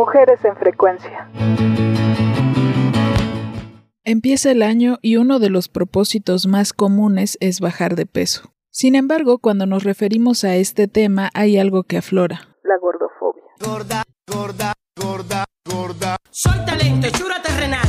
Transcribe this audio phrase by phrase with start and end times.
[0.00, 1.28] Mujeres en frecuencia.
[4.02, 8.50] Empieza el año y uno de los propósitos más comunes es bajar de peso.
[8.70, 12.48] Sin embargo, cuando nos referimos a este tema hay algo que aflora.
[12.64, 13.44] La gordofobia.
[13.62, 16.16] Gorda, gorda, gorda, gorda.
[16.30, 17.86] Soy talento, hechura terrenal.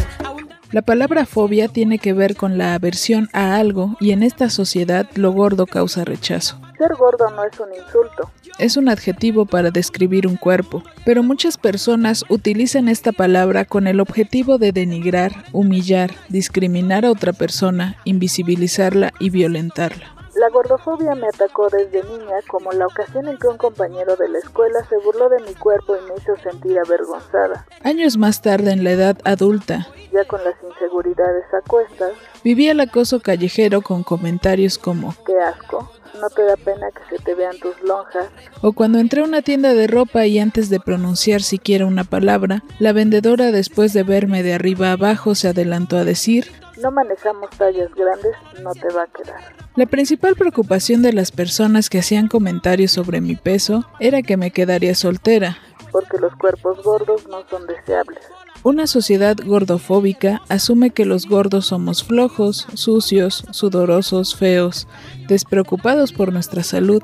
[0.74, 5.08] La palabra fobia tiene que ver con la aversión a algo y en esta sociedad
[5.16, 6.61] lo gordo causa rechazo.
[6.82, 8.32] Ser gordo no es un insulto.
[8.58, 14.00] Es un adjetivo para describir un cuerpo, pero muchas personas utilizan esta palabra con el
[14.00, 20.21] objetivo de denigrar, humillar, discriminar a otra persona, invisibilizarla y violentarla.
[20.42, 24.40] La gordofobia me atacó desde niña como la ocasión en que un compañero de la
[24.40, 27.68] escuela se burló de mi cuerpo y me hizo sentir avergonzada.
[27.84, 32.80] Años más tarde, en la edad adulta, ya con las inseguridades a cuestas, viví el
[32.80, 35.92] acoso callejero con comentarios como ¡qué asco!
[36.20, 38.26] No te da pena que se te vean tus lonjas.
[38.64, 42.64] O cuando entré a una tienda de ropa y antes de pronunciar siquiera una palabra,
[42.80, 46.48] la vendedora después de verme de arriba abajo se adelantó a decir
[46.80, 49.42] no manejamos tallas grandes, no te va a quedar.
[49.76, 54.52] La principal preocupación de las personas que hacían comentarios sobre mi peso era que me
[54.52, 55.58] quedaría soltera.
[55.92, 58.20] Porque los cuerpos gordos no son deseables.
[58.64, 64.88] Una sociedad gordofóbica asume que los gordos somos flojos, sucios, sudorosos, feos,
[65.28, 67.02] despreocupados por nuestra salud.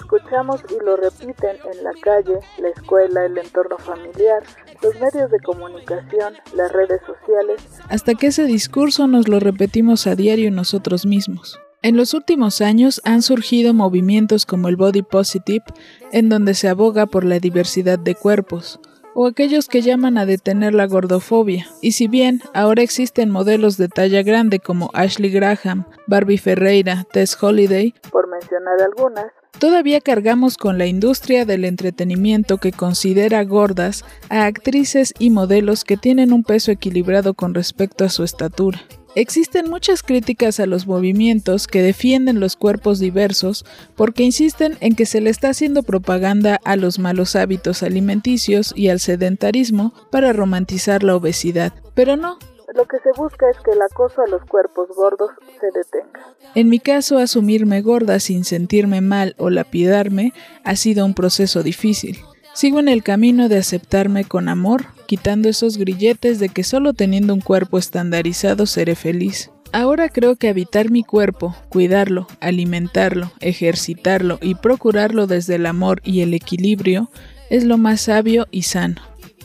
[0.00, 4.44] Escuchamos y lo repiten en la calle, la escuela, el entorno familiar,
[4.80, 7.60] los medios de comunicación, las redes sociales.
[7.88, 11.58] Hasta que ese discurso nos lo repetimos a diario nosotros mismos.
[11.82, 15.64] En los últimos años han surgido movimientos como el Body Positive,
[16.12, 18.80] en donde se aboga por la diversidad de cuerpos,
[19.14, 21.66] o aquellos que llaman a detener la gordofobia.
[21.82, 27.36] Y si bien ahora existen modelos de talla grande como Ashley Graham, Barbie Ferreira, Tess
[27.42, 34.46] Holiday, por mencionar algunas, Todavía cargamos con la industria del entretenimiento que considera gordas a
[34.46, 38.80] actrices y modelos que tienen un peso equilibrado con respecto a su estatura.
[39.14, 43.64] Existen muchas críticas a los movimientos que defienden los cuerpos diversos
[43.96, 48.90] porque insisten en que se le está haciendo propaganda a los malos hábitos alimenticios y
[48.90, 51.72] al sedentarismo para romantizar la obesidad.
[51.94, 52.38] Pero no,
[52.74, 55.30] lo que se busca es que el acoso a los cuerpos gordos
[55.60, 56.34] se detenga.
[56.54, 60.32] En mi caso, asumirme gorda sin sentirme mal o lapidarme
[60.64, 62.18] ha sido un proceso difícil.
[62.54, 67.32] Sigo en el camino de aceptarme con amor, quitando esos grilletes de que solo teniendo
[67.32, 69.50] un cuerpo estandarizado seré feliz.
[69.72, 76.22] Ahora creo que habitar mi cuerpo, cuidarlo, alimentarlo, ejercitarlo y procurarlo desde el amor y
[76.22, 77.10] el equilibrio
[77.50, 79.00] es lo más sabio y sano.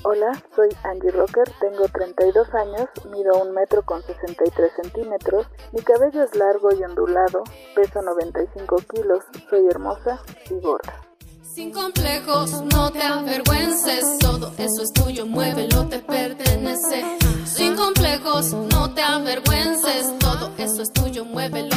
[0.06, 6.24] Hola, soy Angie Rocker, tengo 32 años, mido un metro con 63 centímetros, mi cabello
[6.24, 7.44] es largo y ondulado,
[7.74, 10.20] peso 95 kilos, soy hermosa
[10.50, 10.94] y gorda.
[11.42, 17.06] Sin complejos, no te avergüences, todo eso es tuyo, muévelo, te pertenece.
[17.46, 21.74] Sin complejos, no te avergüences, todo eso es tuyo, muévelo,